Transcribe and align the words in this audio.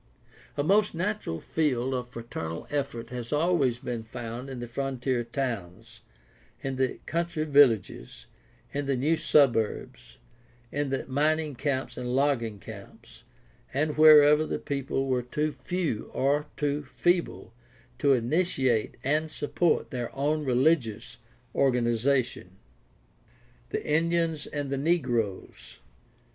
A 0.57 0.63
most 0.63 0.95
natural 0.95 1.39
field 1.39 1.93
of 1.93 2.09
fraternal 2.09 2.65
effort 2.71 3.11
has 3.11 3.31
always 3.31 3.77
been 3.77 4.01
found 4.01 4.49
in 4.49 4.59
the 4.59 4.67
frontier 4.67 5.23
towns, 5.23 6.01
in 6.63 6.77
the 6.77 6.97
country 7.05 7.43
villages, 7.43 8.25
in 8.73 8.87
the 8.87 8.95
new 8.95 9.15
suburbs, 9.15 10.17
in 10.71 10.89
the 10.89 11.05
mining 11.05 11.53
camps 11.53 11.97
and 11.97 12.15
logging 12.15 12.57
camps, 12.57 13.25
and 13.75 13.95
wherever 13.95 14.43
the 14.43 14.57
people 14.57 15.05
were 15.05 15.21
too 15.21 15.51
few 15.51 16.09
or 16.15 16.47
too 16.57 16.83
feeble 16.83 17.53
to 17.99 18.13
initiate 18.13 18.99
aifd 19.03 19.29
support 19.29 19.91
their 19.91 20.11
own 20.15 20.43
religious 20.43 21.17
organization. 21.53 22.57
The 23.69 23.85
Indians 23.85 24.47
and 24.47 24.71
the 24.71 24.77
negroes. 24.79 25.77